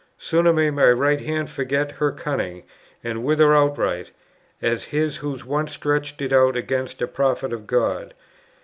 Sooner 0.17 0.51
may 0.51 0.71
my 0.71 0.89
right 0.89 1.21
hand 1.21 1.47
forget 1.47 1.91
her 1.91 2.11
cunning, 2.11 2.63
and 3.03 3.23
wither 3.23 3.53
outright, 3.55 4.09
as 4.59 4.85
his 4.85 5.17
who 5.17 5.37
once 5.45 5.73
stretched 5.73 6.23
it 6.23 6.33
out 6.33 6.57
against 6.57 7.03
a 7.03 7.07
prophet 7.07 7.53
of 7.53 7.67
God! 7.67 8.15